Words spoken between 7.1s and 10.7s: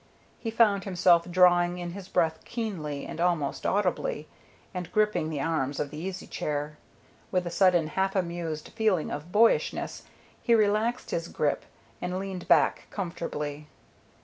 with a sudden half amused feeling of boyishness he